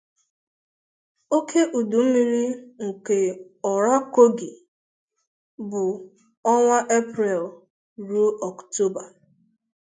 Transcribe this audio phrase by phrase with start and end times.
[1.37, 2.43] Oke udumiri
[2.87, 3.17] nke
[3.67, 4.49] Ȯra Kogi
[5.69, 5.83] bų
[6.45, 7.43] ǫnwa eprel
[8.07, 9.03] rue ǫktoba.